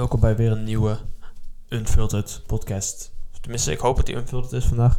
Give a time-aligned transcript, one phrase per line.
[0.00, 0.98] Welkom bij weer een nieuwe
[1.68, 3.12] Unfiltered podcast.
[3.40, 4.98] Tenminste, ik hoop dat die Unfiltered is vandaag.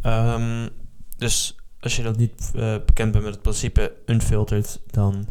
[0.00, 0.68] Ehm,
[1.16, 5.26] dus als je dat niet eh, bekend bent met het principe Unfiltered, dan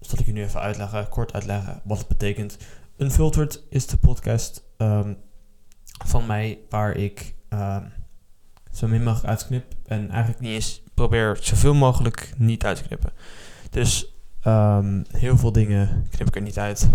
[0.00, 2.56] zal ik je nu even uitleggen, kort uitleggen wat het betekent.
[2.96, 5.14] Unfiltered is de podcast ehm,
[6.04, 7.84] van mij waar ik ehm,
[8.72, 13.12] zo min mogelijk uitknip en eigenlijk niet eens probeer zoveel mogelijk niet uit te knippen.
[13.70, 14.14] Dus
[15.08, 16.90] heel veel dingen knip ik er niet uit.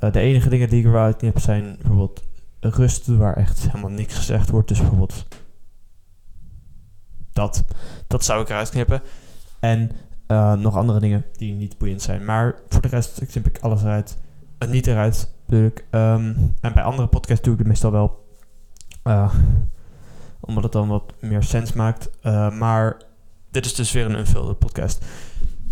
[0.00, 2.22] Uh, de enige dingen die ik eruit heb zijn bijvoorbeeld
[2.60, 4.68] rusten, waar echt helemaal niks gezegd wordt.
[4.68, 5.26] Dus bijvoorbeeld
[7.32, 7.64] dat.
[8.06, 9.02] Dat zou ik eruit knippen.
[9.60, 9.90] En
[10.28, 12.24] uh, nog andere dingen die niet boeiend zijn.
[12.24, 14.18] Maar voor de rest knip ik alles eruit.
[14.58, 15.84] Uh, niet eruit, natuurlijk.
[15.90, 18.24] Um, en bij andere podcasts doe ik het meestal wel.
[20.40, 22.10] omdat het dan wat meer sens maakt.
[22.52, 22.96] maar
[23.50, 25.04] dit is dus weer een unfiltered podcast.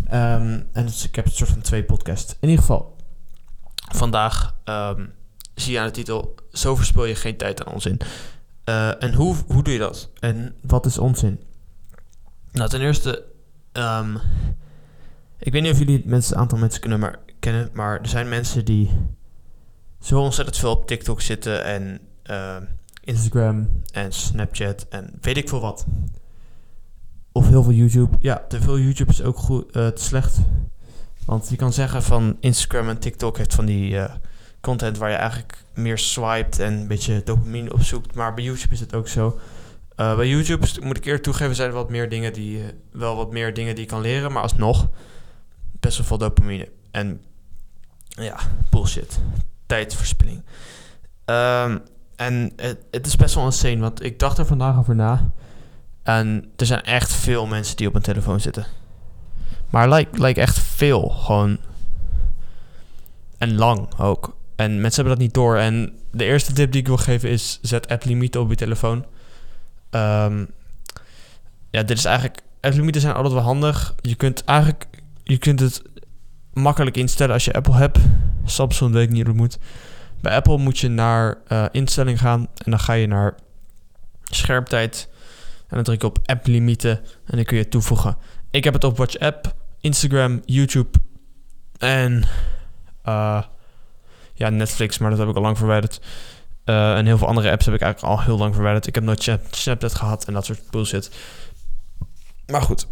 [0.05, 2.35] Um, en dus ik heb een soort van twee podcasts.
[2.39, 2.95] In ieder geval,
[3.89, 5.13] Vandaag um,
[5.55, 7.99] zie je aan de titel: Zo verspil je geen tijd aan onzin.
[8.65, 10.09] Uh, en hoe, hoe doe je dat?
[10.19, 11.39] En wat is onzin?
[12.51, 13.25] Nou, ten eerste,
[13.73, 14.19] um,
[15.39, 18.65] ik weet niet of jullie het aantal mensen kunnen maar, kennen, maar er zijn mensen
[18.65, 18.89] die
[20.01, 22.55] zo ontzettend veel op TikTok zitten en uh,
[23.03, 25.85] Instagram en Snapchat en weet ik veel wat.
[27.31, 28.17] Of heel veel YouTube.
[28.19, 30.39] Ja, te veel YouTube is ook goed, uh, te slecht.
[31.29, 34.13] Want je kan zeggen van Instagram en TikTok heeft van die uh,
[34.61, 38.15] content waar je eigenlijk meer swiped en een beetje dopamine opzoekt.
[38.15, 39.39] Maar bij YouTube is het ook zo.
[39.97, 43.15] Uh, bij YouTube moet ik eerlijk toegeven, zijn er wat meer dingen die uh, wel
[43.15, 44.87] wat meer dingen die je kan leren, maar alsnog
[45.79, 46.69] best wel veel dopamine.
[46.91, 47.21] En
[48.09, 48.37] ja,
[48.69, 49.19] bullshit.
[49.65, 50.43] Tijdverspilling.
[51.25, 51.81] Um,
[52.15, 55.31] en het, het, is best wel insane, want ik dacht er vandaag over na.
[56.03, 58.78] En er zijn echt veel mensen die op een telefoon zitten.
[59.69, 61.09] Maar lijkt like echt veel.
[61.09, 61.57] Gewoon.
[63.37, 64.37] En lang ook.
[64.55, 65.57] En mensen hebben dat niet door.
[65.57, 69.05] En de eerste tip die ik wil geven is: zet app-limieten op je telefoon.
[69.91, 70.47] Um,
[71.69, 72.41] ja, dit is eigenlijk.
[72.61, 73.95] App-limieten zijn altijd wel handig.
[74.01, 74.87] Je kunt eigenlijk.
[75.23, 75.81] Je kunt het
[76.53, 77.99] makkelijk instellen als je Apple hebt.
[78.45, 79.57] Samsung weet ik niet hoe het moet.
[80.21, 82.39] Bij Apple moet je naar uh, instelling gaan.
[82.39, 83.35] En dan ga je naar
[84.23, 85.09] scherptijd.
[85.67, 86.99] En dan druk je op app-limieten.
[87.25, 88.17] En dan kun je toevoegen.
[88.51, 90.99] Ik heb het op WhatsApp, Instagram, YouTube
[91.77, 92.23] en
[93.05, 93.43] uh,
[94.33, 96.01] ja, Netflix, maar dat heb ik al lang verwijderd.
[96.65, 98.87] Uh, en heel veel andere apps heb ik eigenlijk al heel lang verwijderd.
[98.87, 101.11] Ik heb nooit Snapchat gehad en dat soort bullshit.
[102.47, 102.87] Maar goed,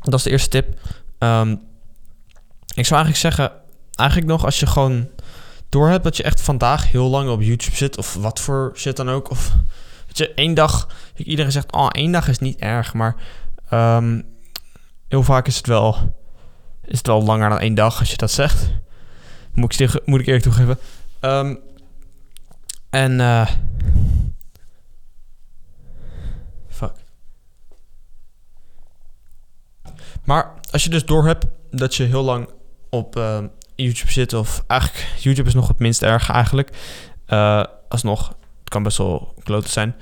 [0.00, 0.68] dat is de eerste tip.
[1.18, 1.50] Um,
[2.74, 3.52] ik zou eigenlijk zeggen,
[3.94, 5.08] eigenlijk nog als je gewoon
[5.68, 8.96] door hebt dat je echt vandaag heel lang op YouTube zit, of wat voor shit
[8.96, 9.54] dan ook, of
[10.06, 13.16] dat je één dag, iedereen zegt, oh, één dag is niet erg, maar
[13.72, 14.37] Um,
[15.08, 16.14] heel vaak is het, wel,
[16.84, 18.70] is het wel langer dan één dag als je dat zegt.
[19.52, 20.78] Moet ik, moet ik eerlijk toegeven.
[21.20, 21.58] Um,
[22.90, 23.48] en uh,
[26.68, 26.92] fuck.
[30.24, 32.48] Maar als je dus door hebt dat je heel lang
[32.90, 33.38] op uh,
[33.74, 36.70] YouTube zit, of eigenlijk YouTube is nog het minst erg eigenlijk.
[37.26, 39.96] Uh, alsnog, het kan best wel kloten zijn.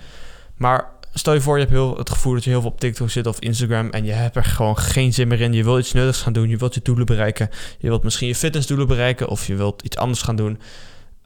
[0.57, 3.11] Maar stel je voor, je hebt heel, het gevoel dat je heel veel op TikTok
[3.11, 5.53] zit of Instagram en je hebt er gewoon geen zin meer in.
[5.53, 7.49] Je wil iets nuttigs gaan doen, je wilt je doelen bereiken.
[7.79, 10.59] Je wilt misschien je fitnessdoelen bereiken of je wilt iets anders gaan doen.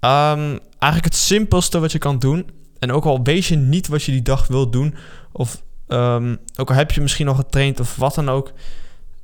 [0.00, 4.02] Um, eigenlijk het simpelste wat je kan doen, en ook al weet je niet wat
[4.02, 4.94] je die dag wilt doen,
[5.32, 8.52] of um, ook al heb je misschien nog getraind of wat dan ook,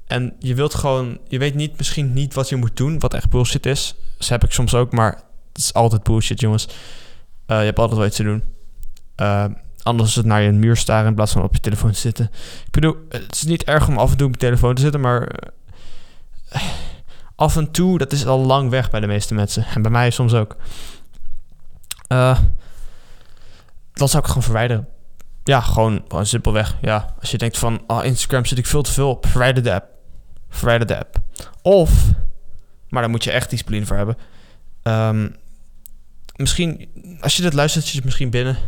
[0.07, 3.31] en je wilt gewoon, je weet niet, misschien niet wat je moet doen, wat echt
[3.31, 3.95] bullshit is.
[4.19, 5.13] Dat heb ik soms ook, maar
[5.53, 6.67] het is altijd bullshit, jongens.
[6.67, 8.43] Uh, je hebt altijd iets te doen.
[9.21, 9.45] Uh,
[9.87, 12.31] Anders is het naar je muur staren in plaats van op je telefoon te zitten.
[12.65, 15.01] Ik bedoel, het is niet erg om af en toe op je telefoon te zitten,
[15.01, 15.21] maar
[16.55, 16.63] uh,
[17.35, 19.67] af en toe, dat is al lang weg bij de meeste mensen.
[19.75, 20.57] En bij mij soms ook.
[22.09, 22.39] Uh,
[23.93, 24.89] dan zou ik gewoon verwijderen.
[25.45, 26.77] Ja, gewoon, gewoon simpelweg.
[26.81, 29.75] Ja, als je denkt van, oh, Instagram zit ik veel te veel op, verwijder de
[29.75, 29.89] app.
[30.49, 31.19] Verwijder de app.
[31.63, 31.91] Of,
[32.89, 34.17] maar daar moet je echt discipline voor hebben.
[34.83, 35.37] Um,
[36.37, 36.89] misschien,
[37.21, 38.59] als je dit luistert, zit je misschien binnen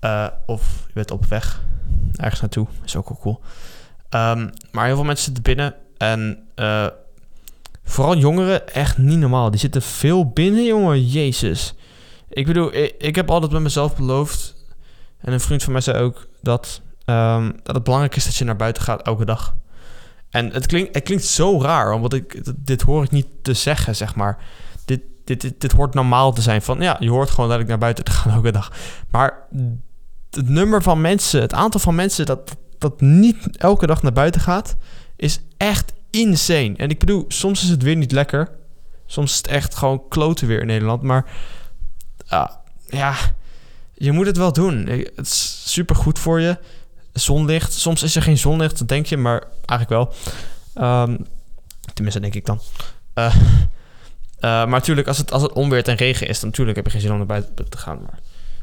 [0.00, 1.62] uh, of je bent op weg
[2.16, 2.66] ergens naartoe.
[2.84, 3.40] Is ook wel cool.
[4.10, 5.74] Um, maar heel veel mensen zitten binnen.
[5.96, 6.86] En uh,
[7.84, 9.50] vooral jongeren, echt niet normaal.
[9.50, 11.06] Die zitten veel binnen, jongen.
[11.06, 11.74] Jezus.
[12.28, 14.54] Ik bedoel, ik, heb altijd met mezelf beloofd.
[15.18, 18.44] En een vriend van mij zei ook dat, um, dat het belangrijk is dat je
[18.44, 19.56] naar buiten gaat elke dag.
[20.30, 23.96] En het klinkt, het klinkt zo raar, omdat ik, dit hoor ik niet te zeggen,
[23.96, 24.38] zeg maar.
[24.84, 26.62] Dit, dit, dit, dit hoort normaal te zijn.
[26.62, 28.72] Van ja, je hoort gewoon dat ik naar buiten te gaan elke dag.
[29.10, 29.46] Maar
[30.30, 34.40] het nummer van mensen, het aantal van mensen dat, dat niet elke dag naar buiten
[34.40, 34.76] gaat,
[35.16, 36.74] is echt insane.
[36.76, 38.50] En ik bedoel, soms is het weer niet lekker.
[39.06, 41.02] Soms is het echt gewoon kloten weer in Nederland.
[41.02, 41.26] Maar
[42.32, 42.46] uh,
[42.86, 43.14] ja,
[43.94, 44.86] je moet het wel doen.
[44.86, 46.58] Het is super goed voor je.
[47.12, 47.72] Zonlicht.
[47.72, 50.14] Soms is er geen zonlicht, dat denk je, maar eigenlijk wel.
[51.02, 51.26] Um,
[51.94, 52.60] tenminste, denk ik dan.
[53.14, 53.40] Uh, uh,
[54.40, 57.00] maar natuurlijk, als het, als het onweert en regen is, dan natuurlijk heb je geen
[57.00, 58.02] zin om naar buiten te gaan.
[58.02, 58.18] Maar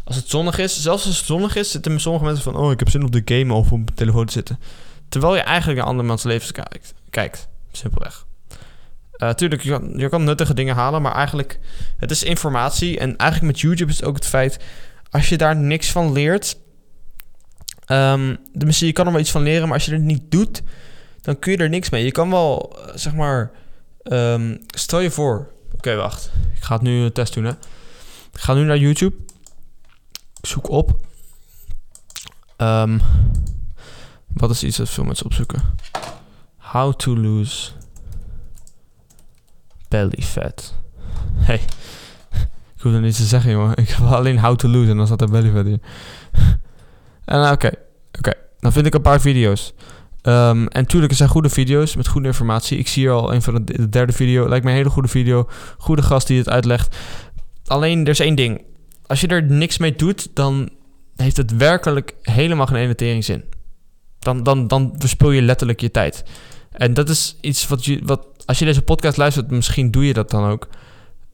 [0.07, 2.56] als het zonnig is, zelfs als het zonnig is, zitten sommige mensen van...
[2.56, 4.59] oh, ik heb zin om de game of op mijn telefoon te zitten.
[5.09, 6.94] Terwijl je eigenlijk naar andermans levens kijkt.
[7.09, 7.48] kijkt.
[7.71, 8.25] Simpelweg.
[9.18, 11.59] Uh, tuurlijk, je kan, je kan nuttige dingen halen, maar eigenlijk...
[11.98, 13.00] het is informatie.
[13.00, 14.59] En eigenlijk met YouTube is het ook het feit...
[15.09, 16.57] als je daar niks van leert...
[17.92, 20.62] Um, je kan er wel iets van leren, maar als je het niet doet...
[21.21, 22.04] dan kun je er niks mee.
[22.04, 23.51] Je kan wel, eh, zeg maar...
[24.04, 25.51] Um, stel je voor...
[25.75, 26.31] Oké, wacht.
[26.56, 27.51] Ik ga het nu een test doen, hè.
[28.33, 29.26] Ik ga nu naar YouTube
[30.47, 30.99] zoek op.
[32.57, 33.01] Um,
[34.33, 35.61] wat is iets dat veel mensen opzoeken?
[36.57, 37.71] How to lose
[39.88, 40.73] belly fat.
[41.35, 41.61] Hey,
[42.75, 43.77] ik hoef er niets te zeggen, jongen.
[43.77, 45.81] Ik heb alleen how to lose en dan staat er belly fat in.
[47.25, 47.71] en oké,
[48.17, 48.33] oké.
[48.59, 49.73] Dan vind ik een paar video's.
[50.23, 52.77] Um, en tuurlijk, er zijn goede video's met goede informatie.
[52.77, 54.49] Ik zie hier al een van de, de derde video.
[54.49, 55.49] Lijkt me een hele goede video.
[55.77, 56.97] Goede gast die het uitlegt.
[57.65, 58.61] Alleen, er is één ding
[59.07, 60.69] als je er niks mee doet, dan
[61.15, 63.44] heeft het werkelijk helemaal geen ene zin.
[64.19, 66.24] Dan, dan, dan verspil je letterlijk je tijd.
[66.71, 70.13] En dat is iets wat je, wat, als je deze podcast luistert, misschien doe je
[70.13, 70.68] dat dan ook.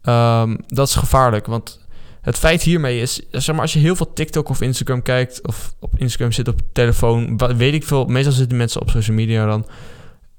[0.04, 1.82] Um, dat is gevaarlijk, want
[2.22, 5.76] het feit hiermee is, zeg maar, als je heel veel TikTok of Instagram kijkt, of
[5.80, 9.68] op Instagram zit op telefoon, weet ik veel, meestal zitten mensen op social media dan,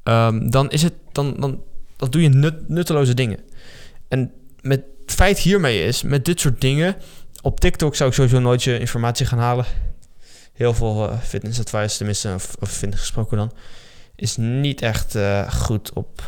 [0.04, 1.62] um, dan is het, dan, dan,
[1.96, 3.38] dan doe je nut, nutteloze dingen.
[4.08, 6.96] En met het feit hiermee is, met dit soort dingen,
[7.44, 9.64] op TikTok zou ik sowieso nooit je informatie gaan halen.
[10.52, 13.52] Heel veel uh, fitness advice, tenminste, of, of fitness gesproken dan,
[14.16, 16.22] is niet echt uh, goed op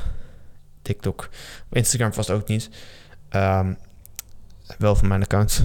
[0.82, 1.28] TikTok.
[1.72, 2.68] Instagram vast ook niet.
[3.30, 3.78] Um,
[4.78, 5.62] wel van mijn account.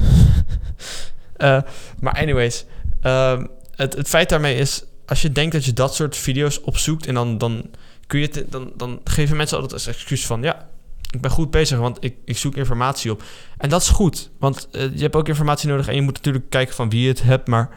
[1.38, 1.62] uh,
[2.02, 2.66] maar anyways,
[3.04, 7.08] um, het, het feit daarmee is, als je denkt dat je dat soort video's opzoekt
[7.08, 7.70] en dan, dan
[8.08, 10.68] kun je dan, dan geven mensen altijd als excuus van ja,
[11.12, 13.24] ik ben goed bezig, want ik, ik zoek informatie op.
[13.58, 16.50] En dat is goed, want uh, je hebt ook informatie nodig en je moet natuurlijk
[16.50, 17.48] kijken van wie je het hebt.
[17.48, 17.70] Maar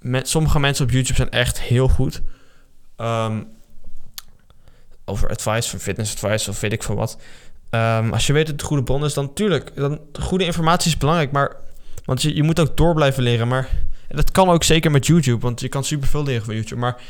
[0.00, 2.22] met, sommige mensen op YouTube zijn echt heel goed.
[2.96, 3.46] Um,
[5.04, 7.18] over advice, voor fitness advice of weet ik van wat.
[7.70, 9.76] Um, als je weet dat het goede bron is, dan tuurlijk.
[9.76, 11.56] Dan, goede informatie is belangrijk, maar...
[12.04, 13.68] Want je, je moet ook door blijven leren, maar...
[14.08, 16.80] dat kan ook zeker met YouTube, want je kan superveel leren van YouTube.
[16.80, 17.00] Maar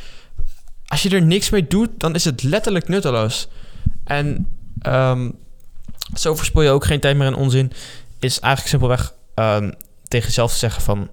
[0.86, 3.48] als je er niks mee doet, dan is het letterlijk nutteloos.
[4.04, 4.48] En...
[4.86, 5.34] Um,
[6.14, 7.72] zo verspil je ook geen tijd meer in onzin.
[8.18, 9.74] Is eigenlijk simpelweg um,
[10.08, 11.08] tegen jezelf te zeggen van...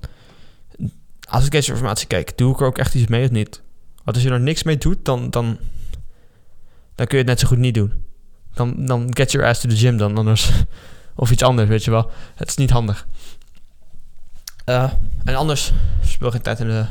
[1.29, 3.61] Als ik deze informatie kijk, doe ik er ook echt iets mee of niet?
[4.03, 5.57] Want als je er niks mee doet, dan, dan,
[6.95, 7.93] dan kun je het net zo goed niet doen.
[8.53, 10.51] Dan, dan get your ass to the gym dan, anders.
[11.15, 12.11] Of iets anders, weet je wel.
[12.35, 13.07] Het is niet handig.
[14.65, 14.91] Uh,
[15.23, 15.73] en anders
[16.05, 16.85] speel geen tijd in de...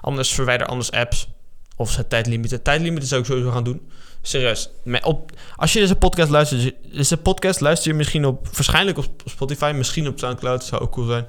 [0.00, 1.28] Anders verwijder anders apps.
[1.76, 2.62] Of zet tijdlimieten.
[2.62, 3.90] Tijdlimieten zou ik sowieso gaan doen.
[4.22, 4.70] Serieus.
[5.02, 9.72] Op, als je deze podcast luistert, deze podcast luister je misschien op, waarschijnlijk op Spotify,
[9.74, 11.26] misschien op Soundcloud, zou ook cool zijn.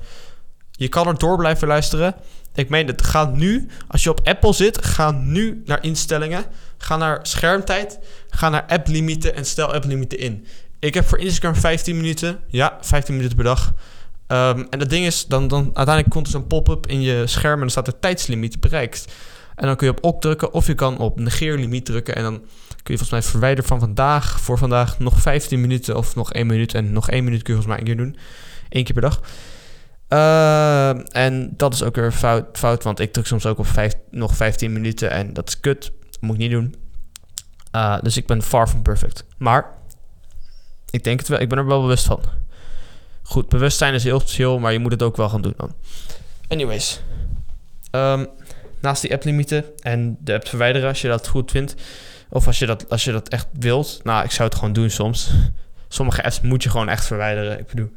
[0.71, 2.15] Je kan er door blijven luisteren.
[2.53, 6.45] Ik meen het, ga nu, als je op Apple zit, ga nu naar instellingen.
[6.77, 7.99] Ga naar schermtijd,
[8.29, 10.45] ga naar applimieten en stel applimieten in.
[10.79, 13.73] Ik heb voor Instagram 15 minuten, ja, 15 minuten per dag.
[14.27, 17.53] Um, en dat ding is, dan, dan uiteindelijk komt er zo'n pop-up in je scherm
[17.53, 19.05] en dan staat er tijdslimiet bereikt.
[19.57, 22.37] En dan kun je op ok drukken of je kan op negeerlimiet drukken en dan
[22.83, 26.47] kun je volgens mij verwijderen van vandaag voor vandaag nog 15 minuten of nog 1
[26.47, 26.73] minuut.
[26.73, 28.17] En nog 1 minuut kun je volgens mij een keer doen.
[28.69, 29.21] Eén keer per dag.
[30.09, 33.93] Uh, en dat is ook weer fout, fout want ik druk soms ook op vijf,
[34.11, 35.91] nog 15 minuten en dat is kut.
[36.09, 36.75] Dat moet ik niet doen.
[37.75, 39.25] Uh, dus ik ben far from perfect.
[39.37, 39.65] Maar
[40.89, 42.21] ik denk het wel, ik ben er wel bewust van.
[43.23, 45.73] Goed, bewustzijn is heel chill, maar je moet het ook wel gaan doen dan.
[46.47, 47.01] Anyways.
[47.91, 48.27] Um,
[48.81, 51.75] naast die app-limieten en de app verwijderen als je dat goed vindt,
[52.29, 53.99] of als je dat, als je dat echt wilt.
[54.03, 55.29] Nou, ik zou het gewoon doen soms.
[55.87, 57.59] Sommige apps moet je gewoon echt verwijderen.
[57.59, 57.91] Ik bedoel,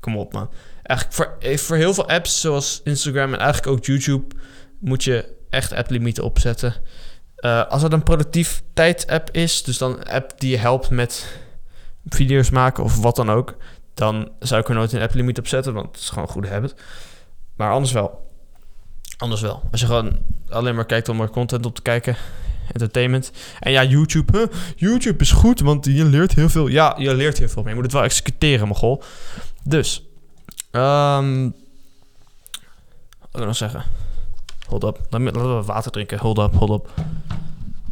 [0.00, 0.50] kom op man.
[0.82, 4.34] Eigenlijk voor, eh, voor heel veel apps, zoals Instagram en eigenlijk ook YouTube,
[4.78, 6.74] moet je echt app-limieten opzetten.
[7.44, 11.40] Uh, als het een productiviteit-app is, dus dan een app die je helpt met
[12.06, 13.56] video's maken of wat dan ook,
[13.94, 16.48] dan zou ik er nooit een app-limiet op zetten, want het is gewoon een goede
[16.48, 16.74] habit.
[17.56, 18.31] Maar anders wel.
[19.22, 19.62] Anders wel.
[19.70, 22.16] Als je gewoon alleen maar kijkt om er content op te kijken,
[22.72, 23.32] entertainment.
[23.60, 24.50] En ja, YouTube.
[24.76, 26.66] YouTube is goed, want je leert heel veel.
[26.66, 29.02] Ja, je leert heel veel, maar je moet het wel executeren, mogol.
[29.62, 30.02] Dus,
[30.72, 31.54] um,
[33.20, 33.84] wat wil ik nog zeggen?
[34.66, 35.00] Hold up.
[35.10, 36.18] Laten we water drinken.
[36.18, 36.90] Hold up, hold up.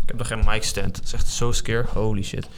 [0.02, 0.96] Ik heb nog geen mic stand.
[0.96, 1.84] Het is echt zo scare.
[1.92, 2.48] Holy shit.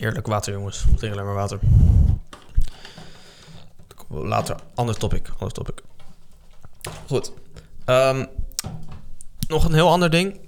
[0.00, 0.84] Eerlijk water, jongens.
[0.96, 1.58] Drink alleen maar water.
[4.08, 5.28] Later, ander topic.
[5.38, 5.82] Ander topic.
[7.06, 7.32] Goed.
[7.84, 8.24] Ehm,
[9.48, 10.40] nog een heel ander ding.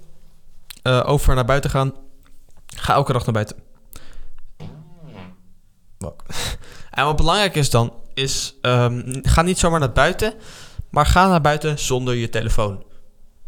[0.83, 1.93] Uh, over naar buiten gaan.
[2.75, 3.55] Ga elke dag naar buiten.
[6.91, 10.33] En wat belangrijk is dan, is um, ga niet zomaar naar buiten,
[10.89, 12.83] maar ga naar buiten zonder je telefoon.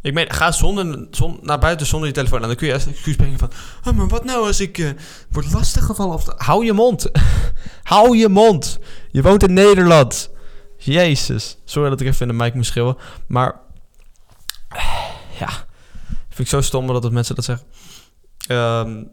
[0.06, 1.08] Ik meen, ga zonder,
[1.42, 2.42] naar buiten zonder je telefoon.
[2.42, 3.52] En dan kun je als excuus brengen van...
[3.84, 4.90] Oh, maar wat nou als ik uh,
[5.30, 6.14] word lastiggevallen?
[6.14, 7.12] Of hou je mond.
[7.84, 8.80] hou je mond.
[9.12, 10.30] Je woont in Nederland.
[10.78, 11.58] Jezus.
[11.64, 12.98] Sorry dat ik even in de mic moet schreeuwen.
[13.28, 13.60] Maar...
[15.40, 15.50] ja.
[16.08, 17.68] Vind ik zo stom dat mensen dat zeggen.
[18.48, 19.12] Um,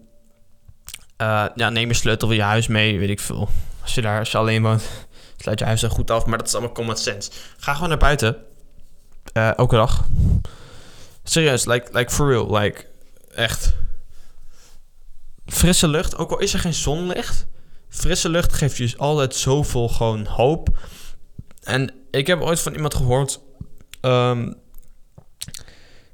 [1.23, 3.49] uh, ja, neem je sleutel van je huis mee, weet ik veel.
[3.83, 4.83] Als je daar als je alleen woont,
[5.43, 6.27] sluit je huis dan goed af.
[6.27, 7.31] Maar dat is allemaal common sense.
[7.57, 8.37] Ga gewoon naar buiten.
[9.33, 10.05] Uh, elke dag.
[11.25, 12.59] Serieus, like, like for real.
[12.59, 12.87] Like,
[13.35, 13.75] echt.
[15.47, 17.47] Frisse lucht, ook al is er geen zonlicht.
[17.89, 20.69] Frisse lucht geeft je altijd zoveel gewoon hoop.
[21.63, 23.41] En ik heb ooit van iemand gehoord...
[24.01, 24.55] Um,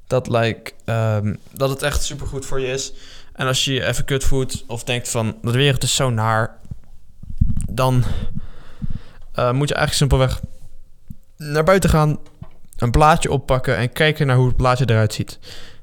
[0.07, 2.93] dat, like, um, dat het echt supergoed voor je is.
[3.33, 5.37] En als je je even kut voelt of denkt van...
[5.41, 6.59] de wereld is zo naar...
[7.69, 8.03] dan
[9.35, 10.41] uh, moet je eigenlijk simpelweg
[11.37, 12.19] naar buiten gaan
[12.81, 15.39] een blaadje oppakken en kijken naar hoe het blaadje eruit ziet.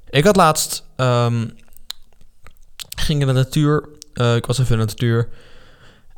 [0.09, 1.55] Ik had laatst, um,
[2.97, 5.29] ging in de natuur, uh, ik was even in de natuur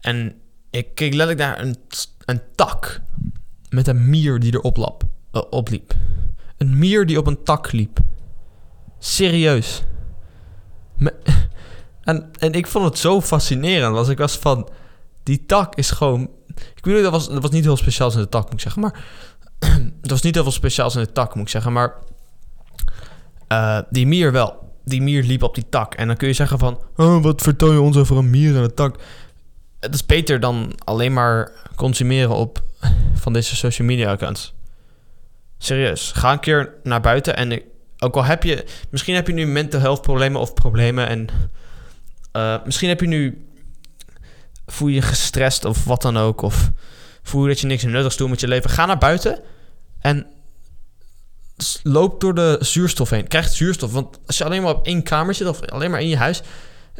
[0.01, 0.35] en
[0.71, 1.77] ik keek letterlijk naar een,
[2.25, 3.01] een tak
[3.69, 5.95] met een mier die erop lap, uh, opliep.
[6.57, 7.99] Een mier die op een tak liep.
[8.99, 9.83] Serieus.
[12.03, 13.95] En, en ik vond het zo fascinerend.
[13.95, 14.69] Was ik was van,
[15.23, 16.31] die tak is gewoon...
[16.75, 18.61] Ik weet niet, dat was, dat was niet heel speciaal in de tak, moet ik
[18.61, 18.83] zeggen.
[18.83, 19.05] Maar
[20.03, 21.73] het was niet heel veel speciaals in de tak, moet ik zeggen.
[21.73, 21.95] Maar
[23.49, 24.67] uh, die mier wel.
[24.85, 25.95] Die mier liep op die tak.
[25.95, 26.81] En dan kun je zeggen van...
[26.97, 29.01] Oh, wat vertel je ons over een mier en een tak?
[29.81, 32.63] Het is beter dan alleen maar consumeren op
[33.23, 34.55] van deze social media accounts.
[35.59, 36.13] Serieus.
[36.13, 37.63] Ga een keer naar buiten en
[37.99, 38.65] ook al heb je...
[38.91, 41.29] Misschien heb je nu mental health problemen of problemen en...
[42.33, 43.47] Uh, misschien heb je nu...
[44.67, 46.43] Voel je gestrest of wat dan ook.
[46.43, 46.71] Of
[47.29, 48.71] voel je dat je niks nuttigs doet met je leven.
[48.71, 49.41] Ga naar buiten
[50.01, 50.27] en
[51.83, 53.29] loop door de zuurstof heen.
[53.29, 53.93] Krijg zuurstof.
[53.93, 56.43] Want als je alleen maar op één kamer zit of alleen maar in je huis.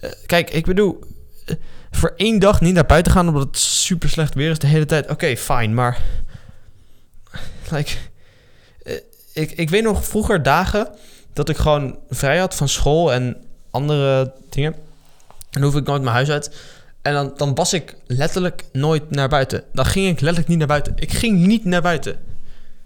[0.01, 0.99] Uh, kijk, ik bedoel,
[1.47, 1.57] uh,
[1.91, 4.87] voor één dag niet naar buiten gaan omdat het super slecht weer is de hele
[4.87, 5.11] tijd.
[5.11, 5.99] Oké, fijn, maar.
[7.71, 7.93] Like,
[8.83, 8.95] uh,
[9.33, 10.89] ik, ik weet nog vroeger dagen
[11.33, 13.37] dat ik gewoon vrij had van school en
[13.71, 14.75] andere dingen.
[15.51, 16.57] En hoef ik nooit mijn huis uit.
[17.03, 19.65] En dan, dan was ik letterlijk nooit naar buiten.
[19.73, 20.93] Dan ging ik letterlijk niet naar buiten.
[20.97, 22.19] Ik ging niet naar buiten.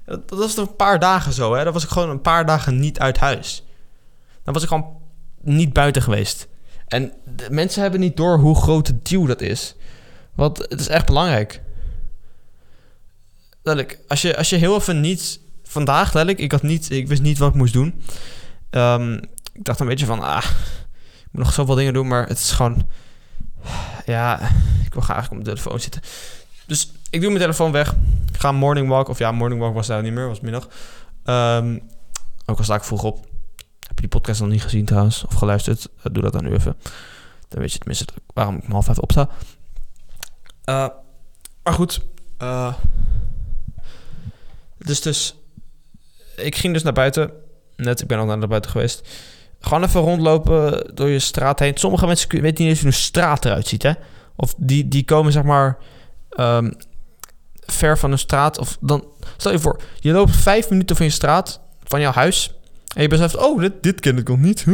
[0.05, 1.65] Dat, dat was een paar dagen zo, hè.
[1.65, 3.65] Dan was ik gewoon een paar dagen niet uit huis.
[4.45, 4.97] Dan was ik gewoon
[5.41, 6.49] niet buiten geweest.
[6.87, 9.75] En de mensen hebben niet door hoe groot het deal dat is.
[10.35, 11.63] Want het is echt belangrijk.
[13.63, 15.41] Letterlijk, als je, als je heel even niet...
[15.65, 18.03] Vandaag, letterlijk, ik, had niet, ik wist niet wat ik moest doen.
[18.71, 19.15] Um,
[19.53, 20.21] ik dacht een beetje van...
[20.21, 20.45] Ah,
[21.21, 22.89] ik moet nog zoveel dingen doen, maar het is gewoon
[24.05, 24.41] ja,
[24.85, 26.01] ik wil graag op mijn telefoon zitten.
[26.67, 27.95] Dus ik doe mijn telefoon weg.
[28.33, 29.09] Ga morning walk.
[29.09, 30.69] Of ja, morning walk was daar niet meer, was middag.
[31.25, 31.83] Um,
[32.47, 33.17] ook al sta ik vroeg op.
[33.81, 35.25] Heb je die podcast nog niet gezien trouwens?
[35.25, 35.89] Of geluisterd?
[35.99, 36.77] Uh, doe dat dan nu even.
[37.49, 39.29] Dan weet je tenminste waarom ik om half even opsta.
[40.65, 40.89] Uh,
[41.63, 42.01] maar goed.
[42.39, 42.75] Uh,
[44.79, 45.35] dus dus...
[46.37, 47.31] Ik ging dus naar buiten.
[47.77, 49.09] Net, ik ben al naar buiten geweest.
[49.63, 51.77] Gewoon even rondlopen door je straat heen.
[51.77, 53.93] Sommige mensen weten niet eens hoe een straat eruit ziet, hè?
[54.37, 55.79] Of die, die komen zeg maar
[56.37, 56.77] um,
[57.67, 58.59] ver van een straat.
[58.59, 59.05] Of dan,
[59.37, 62.55] stel je voor, je loopt vijf minuten van je straat, van jouw huis.
[62.95, 64.65] En je beseft, oh, dit, dit ken ik nog niet.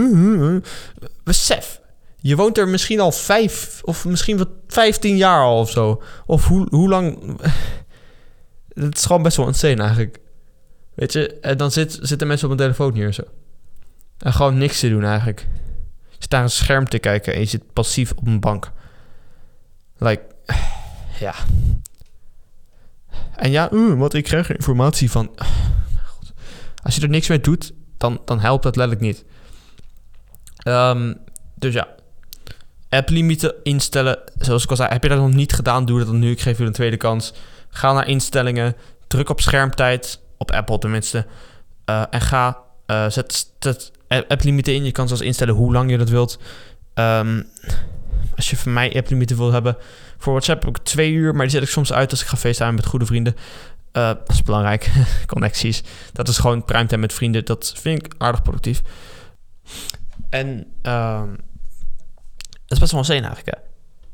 [1.25, 1.81] Besef,
[2.17, 6.03] je woont er misschien al vijf of misschien wat vijftien jaar al of zo.
[6.27, 7.19] Of hoe, hoe lang...
[8.69, 10.19] Het is gewoon best wel insane eigenlijk.
[10.95, 13.23] Weet je, en dan zit, zitten mensen op een telefoon hier zo.
[14.19, 15.47] En gewoon niks te doen eigenlijk.
[16.09, 18.73] Je zit naar een scherm te kijken en je zit passief op een bank.
[19.97, 20.23] Like,
[21.21, 21.35] ja.
[23.37, 25.31] En ja, uh, wat ik krijg informatie van.
[25.39, 29.25] Uh, als je er niks mee doet, dan, dan helpt dat letterlijk niet.
[30.65, 31.17] Um,
[31.55, 31.89] dus ja.
[32.89, 34.19] App-limieten instellen.
[34.39, 36.31] Zoals ik al zei, heb je dat nog niet gedaan, doe dat dan nu.
[36.31, 37.33] Ik geef je een tweede kans.
[37.69, 38.77] Ga naar instellingen.
[39.07, 40.21] Druk op schermtijd.
[40.37, 41.27] Op Apple tenminste.
[41.87, 42.59] Uh, en ga.
[42.87, 44.85] Uh, zet, zet app-limieten in.
[44.85, 46.39] Je kan zelfs instellen hoe lang je dat wilt.
[46.95, 47.47] Um,
[48.37, 49.77] als je van mij app-limieten wil hebben.
[50.19, 52.37] Voor WhatsApp heb ik twee uur, maar die zet ik soms uit als ik ga
[52.37, 53.35] facetimen met goede vrienden.
[53.93, 54.91] Uh, dat is belangrijk.
[55.27, 55.83] Connecties.
[56.13, 57.45] Dat is gewoon primetime met vrienden.
[57.45, 58.83] Dat vind ik aardig productief.
[60.29, 61.23] En uh,
[62.43, 63.63] het is best wel een zin eigenlijk, hè.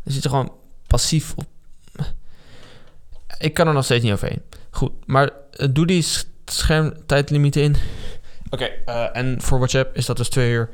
[0.03, 0.53] Je zit er gewoon
[0.87, 1.47] passief op.
[3.39, 4.43] Ik kan er nog steeds niet overheen.
[4.71, 6.05] Goed, maar uh, doe die
[6.45, 7.77] schermtijdlimiet in.
[8.55, 10.71] Oké, uh, en voor WhatsApp is dat dus twee uur.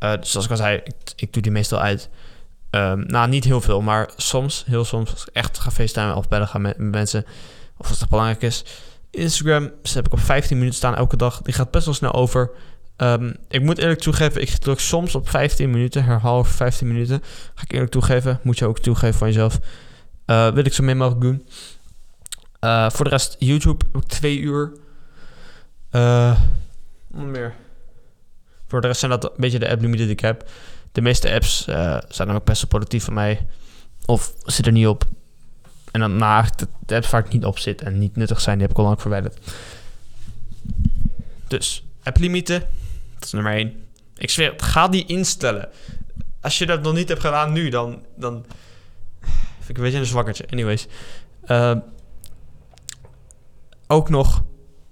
[0.00, 0.82] Uh, dus zoals ik al zei,
[1.16, 2.08] ik, doe die meestal uit.
[2.70, 6.28] Um, nou, niet heel veel, maar soms, heel soms, als ik echt ga facetimen of
[6.28, 7.24] bellen gaan met, mensen,
[7.76, 8.64] of als het belangrijk is.
[9.10, 11.42] Instagram heb ik op 15 minuten staan elke dag.
[11.42, 12.50] Die gaat best wel snel over.
[12.96, 17.22] Um, ik moet eerlijk toegeven, ik druk soms op 15 minuten, herhaal 15 minuten.
[17.54, 19.58] Ga ik eerlijk toegeven, moet je ook toegeven van jezelf.
[20.26, 21.46] Uh, wil ik zo min mogelijk doen.
[22.92, 24.72] Voor de rest, YouTube heb ik twee uur.
[25.92, 26.40] Uh,
[27.08, 27.54] meer.
[28.66, 30.48] Voor de rest zijn dat een beetje de app-limieten die ik heb.
[30.92, 31.64] De meeste apps
[32.08, 33.46] zijn dan ook best wel productief van mij.
[34.06, 35.04] Of zit er niet op.
[35.90, 36.48] En dan na nou,
[36.86, 38.88] de apps waar ik niet op zit en niet nuttig zijn, die heb ik al
[38.88, 39.38] lang verwijderd.
[41.48, 42.60] Dus, app-limieten.
[43.14, 43.82] Dat is nummer 1.
[44.16, 45.68] Ik zweer, ga die instellen.
[46.40, 48.44] Als je dat nog niet hebt gedaan nu, dan, dan
[49.58, 50.44] vind ik een beetje een zwakkertje.
[50.50, 50.86] Anyways.
[51.46, 51.76] Uh,
[53.86, 54.44] ook nog,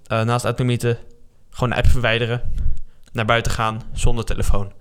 [0.07, 0.97] uh, naast uitlimieten,
[1.57, 2.41] gewoon de app verwijderen.
[3.11, 4.71] Naar buiten gaan zonder telefoon.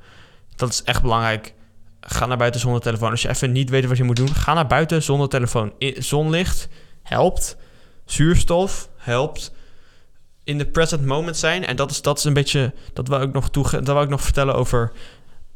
[0.57, 1.55] Dat is echt belangrijk.
[2.01, 3.11] Ga naar buiten zonder telefoon.
[3.11, 5.73] Als je even niet weet wat je moet doen, ga naar buiten zonder telefoon.
[5.99, 6.69] Zonlicht
[7.03, 7.57] helpt.
[8.05, 9.53] Zuurstof helpt
[10.45, 11.67] in de present moment zijn.
[11.67, 12.75] En dat is, dat is een beetje.
[12.93, 14.93] Dat wil ik nog, toe, dat wil ik nog vertellen over.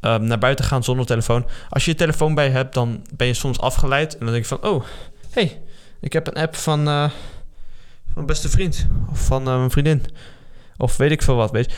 [0.01, 1.45] Um, naar buiten gaan zonder telefoon.
[1.69, 4.13] Als je je telefoon bij hebt, dan ben je soms afgeleid.
[4.13, 4.83] En dan denk je van: oh,
[5.29, 5.61] hey,
[5.99, 6.87] ik heb een app van.
[6.87, 7.09] Uh,
[8.13, 8.87] van beste vriend.
[9.11, 10.05] Of van uh, mijn vriendin.
[10.81, 11.51] Of weet ik veel wat.
[11.51, 11.77] Weet je.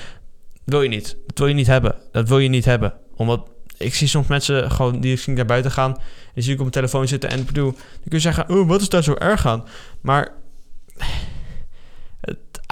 [0.64, 1.18] Wil je niet.
[1.26, 1.96] Dat wil je niet hebben.
[2.12, 2.94] Dat wil je niet hebben.
[3.16, 5.98] Omdat ik zie soms mensen gewoon die ging naar buiten gaan.
[6.34, 7.30] En zie ik op mijn telefoon zitten.
[7.30, 9.64] En ik bedoel, dan kun je zeggen: oh, wat is daar zo erg aan?
[10.02, 10.32] Maar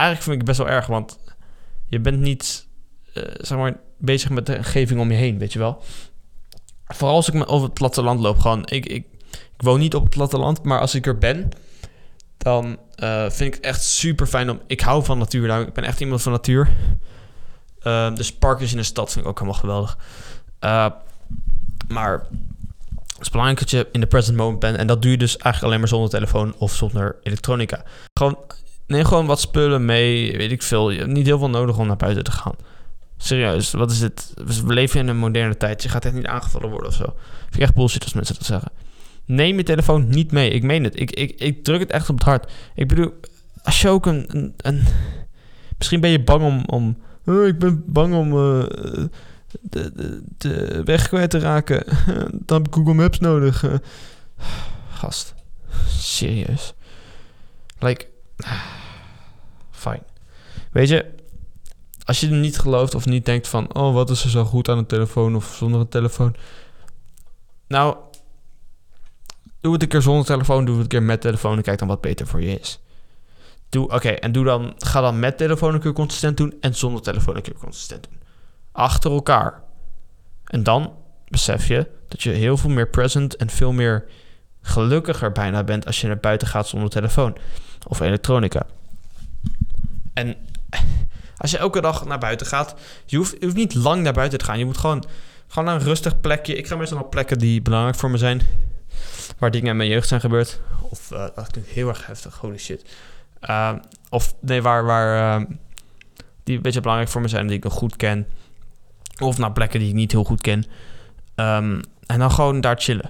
[0.01, 1.19] eigenlijk vind ik het best wel erg, want
[1.87, 2.67] je bent niet,
[3.13, 5.83] uh, zeg maar, bezig met de omgeving om je heen, weet je wel.
[6.87, 10.13] Vooral als ik over het platteland loop, gewoon, ik, ik, ik woon niet op het
[10.13, 11.49] platteland, maar als ik er ben,
[12.37, 15.99] dan uh, vind ik echt super fijn om, ik hou van natuur, ik ben echt
[15.99, 16.69] iemand van natuur.
[17.83, 19.97] Uh, dus parkjes in de stad vind ik ook helemaal geweldig.
[20.63, 20.85] Uh,
[21.87, 22.25] maar
[23.07, 24.77] het is belangrijk dat je in de present moment bent.
[24.77, 27.83] En dat doe je dus eigenlijk alleen maar zonder telefoon of zonder elektronica.
[28.13, 28.37] Gewoon
[28.91, 30.89] Neem gewoon wat spullen mee, weet ik veel.
[30.89, 32.55] Je hebt niet heel veel nodig om naar buiten te gaan.
[33.17, 34.33] Serieus, wat is het?
[34.35, 35.83] We leven in een moderne tijd.
[35.83, 37.15] Je gaat echt niet aangevallen worden of zo.
[37.39, 38.71] Vind ik echt bullshit als mensen dat zeggen.
[39.25, 40.49] Neem je telefoon niet mee.
[40.49, 40.99] Ik meen het.
[40.99, 42.51] Ik, ik, ik druk het echt op het hart.
[42.75, 43.13] Ik bedoel,
[43.63, 44.53] als je ook een...
[44.57, 44.83] een,
[45.77, 46.63] misschien ben je bang om...
[46.65, 48.63] om oh, ik ben bang om uh,
[49.61, 51.83] de, de, weg kwijt te raken.
[52.45, 53.65] Dan heb ik Google Maps nodig.
[54.93, 55.33] gast.
[55.87, 56.73] Serieus.
[57.79, 58.07] Like...
[59.71, 60.03] Fijn.
[60.71, 61.05] Weet je,
[62.03, 63.75] als je er niet gelooft of niet denkt van...
[63.75, 66.35] oh, wat is er zo goed aan een telefoon of zonder een telefoon...
[67.67, 67.95] Nou,
[69.61, 71.57] doe het een keer zonder telefoon, doe het een keer met telefoon...
[71.57, 72.79] en kijk dan wat beter voor je is.
[73.69, 76.53] Doe, oké, en doe dan, ga dan met telefoon een keer consistent doen...
[76.61, 78.19] en zonder telefoon een keer consistent doen.
[78.71, 79.63] Achter elkaar.
[80.45, 80.93] En dan
[81.27, 83.35] besef je dat je heel veel meer present...
[83.35, 84.05] en veel meer
[84.61, 87.37] gelukkiger bijna bent als je naar buiten gaat zonder telefoon
[87.87, 88.65] of elektronica.
[90.13, 90.35] En
[91.37, 94.45] als je elke dag naar buiten gaat, je hoeft, je niet lang naar buiten te
[94.45, 94.57] gaan.
[94.57, 95.03] Je moet gewoon,
[95.47, 96.55] gewoon naar een rustig plekje.
[96.55, 98.41] Ik ga meestal naar plekken die belangrijk voor me zijn.
[99.37, 100.59] Waar dingen in mijn jeugd zijn gebeurd.
[100.81, 102.95] Of uh, dat klinkt heel erg heftig, holy shit.
[103.49, 103.73] Uh,
[104.09, 105.47] of nee, waar, waar uh,
[106.43, 108.27] die een beetje belangrijk voor me zijn, die ik nog goed ken.
[109.19, 110.65] Of naar plekken die ik niet heel goed ken.
[111.35, 113.09] Um, en dan gewoon daar chillen.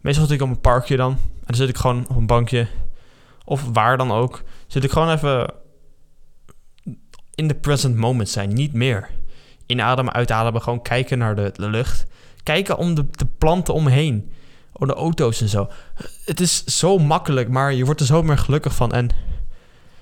[0.00, 1.10] Meestal zit ik op een parkje dan.
[1.12, 2.66] En dan zit ik gewoon op een bankje.
[3.44, 4.42] Of waar dan ook.
[4.66, 5.52] Zit ik gewoon even
[7.34, 8.52] in de present moment zijn.
[8.52, 9.10] Niet meer.
[9.66, 10.62] Inademen, uitademen.
[10.62, 12.06] Gewoon kijken naar de, de lucht.
[12.42, 14.32] Kijken om de, de planten omheen.
[14.76, 15.68] Om de auto's en zo.
[16.24, 18.92] Het is zo makkelijk, maar je wordt er zo meer gelukkig van.
[18.92, 19.08] En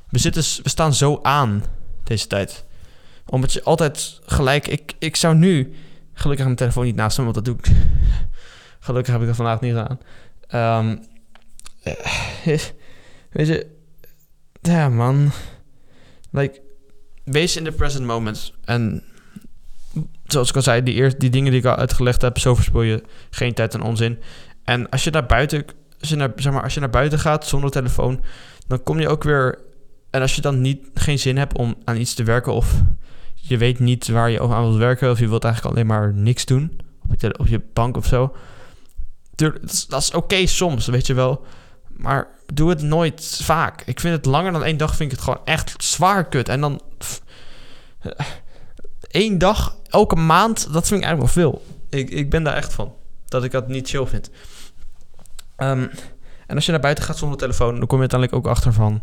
[0.09, 1.65] we, zitten, we staan zo aan
[2.05, 2.65] deze tijd.
[3.27, 4.69] Omdat je altijd gelijk...
[4.69, 5.75] Ik, ik zou nu...
[6.15, 7.67] Gelukkig mijn telefoon niet naast me, want dat doe ik...
[8.87, 9.99] Gelukkig heb ik dat vandaag niet gedaan.
[10.85, 11.07] Um,
[13.31, 13.67] weet je...
[14.61, 15.31] Ja, man.
[16.31, 16.61] Like,
[17.25, 18.53] wees in the present moment.
[18.65, 19.05] En
[20.27, 22.83] zoals ik al zei, die, eerst, die dingen die ik al uitgelegd heb, zo verspil
[22.83, 24.19] je geen tijd en onzin.
[24.65, 25.65] En als je naar buiten,
[26.01, 28.21] als je naar, zeg maar, als je naar buiten gaat zonder telefoon,
[28.67, 29.59] dan kom je ook weer.
[30.11, 32.83] En als je dan niet, geen zin hebt om aan iets te werken, of
[33.35, 36.45] je weet niet waar je aan wilt werken, of je wilt eigenlijk alleen maar niks
[36.45, 36.81] doen
[37.39, 38.35] op je, bank of zo.
[39.89, 41.45] Dat is, oké soms, weet je wel.
[41.97, 43.83] Maar doe het nooit vaak.
[43.87, 46.49] Ik vind het langer dan één dag, vind ik het gewoon echt zwaar kut.
[46.49, 46.83] En dan
[49.11, 51.65] één dag, elke maand, dat vind ik eigenlijk wel veel.
[51.89, 52.95] Ik, ik ben daar echt van.
[53.33, 54.31] Dat ik dat niet chill vind.
[55.57, 55.87] Ehm,
[56.47, 59.01] en als je naar buiten gaat zonder telefoon, dan kom je uiteindelijk ook achter van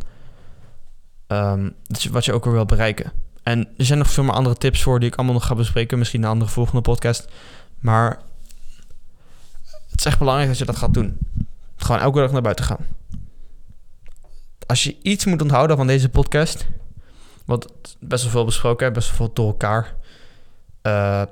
[1.27, 1.75] um,
[2.11, 3.11] wat je ook weer wil bereiken.
[3.43, 5.97] En er zijn nog veel meer andere tips voor die ik allemaal nog ga bespreken.
[5.97, 7.27] Misschien in een andere volgende podcast.
[7.79, 8.21] Maar
[9.89, 11.17] het is echt belangrijk dat je dat gaat doen.
[11.75, 12.87] Gewoon elke dag naar buiten gaan.
[14.65, 16.67] Als je iets moet onthouden van deze podcast.
[17.45, 17.67] Want
[17.99, 19.95] best wel veel besproken, best wel veel door elkaar.
[20.83, 21.23] Uh,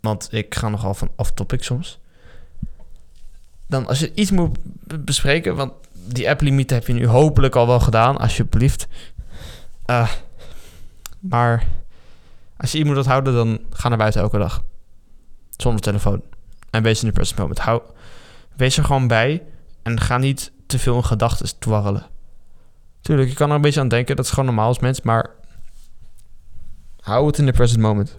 [0.00, 1.98] want ik ga nogal van off-topic soms.
[3.68, 4.58] Dan als je iets moet
[5.04, 8.86] bespreken, want die app-limiet heb je nu hopelijk al wel gedaan, alsjeblieft.
[9.86, 10.10] Uh,
[11.20, 11.66] maar
[12.56, 14.64] als je iets moet onthouden, dan ga naar buiten elke dag.
[15.56, 16.22] Zonder telefoon.
[16.70, 17.58] En wees in de present moment.
[17.58, 17.82] Hou,
[18.56, 19.42] wees er gewoon bij
[19.82, 22.06] en ga niet te veel in gedachten dwarrelen.
[23.00, 25.30] Tuurlijk, je kan er een beetje aan denken, dat is gewoon normaal als mens, maar
[27.00, 28.18] hou het in de present moment.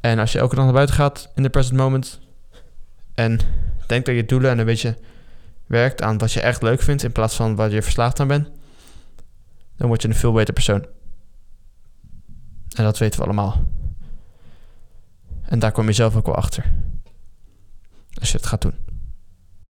[0.00, 2.20] En als je elke dag naar buiten gaat in de present moment
[3.14, 3.40] en
[3.92, 4.96] denkt dat je doelen en een beetje
[5.66, 8.50] werkt aan wat je echt leuk vindt in plaats van waar je verslaafd aan bent,
[9.76, 10.86] dan word je een veel beter persoon.
[12.76, 13.64] En dat weten we allemaal.
[15.42, 16.72] En daar kom je zelf ook wel achter.
[18.20, 18.91] Als je het gaat doen.